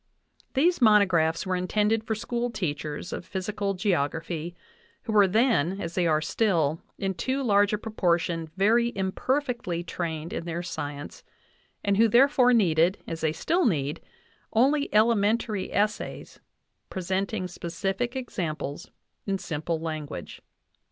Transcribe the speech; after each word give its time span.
These 0.55 0.81
monographs 0.81 1.45
were 1.45 1.55
intended 1.55 2.03
for 2.03 2.15
school 2.15 2.49
teachers 2.49 3.13
of 3.13 3.29
physi 3.31 3.55
cal 3.55 3.75
geography, 3.75 4.55
who 5.03 5.13
were 5.13 5.27
then, 5.27 5.79
as 5.79 5.93
they 5.93 6.07
are 6.07 6.23
still, 6.23 6.81
in 6.97 7.13
too 7.13 7.43
large 7.43 7.71
a 7.71 7.77
proportion 7.77 8.49
very 8.57 8.91
imperfectly 8.95 9.83
trained 9.83 10.33
in 10.33 10.45
their 10.45 10.63
science, 10.63 11.23
and 11.83 11.97
who 11.97 12.07
therefore 12.07 12.51
needed, 12.51 12.97
as 13.05 13.21
they 13.21 13.31
still 13.31 13.63
need, 13.67 14.01
only 14.53 14.89
elementary 14.91 15.71
essays 15.71 16.39
presenting 16.89 17.47
specific 17.47 18.15
examples 18.15 18.89
in 19.27 19.37
simple 19.37 19.79
language. 19.79 20.41